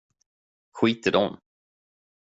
[0.79, 1.31] Skit i dem.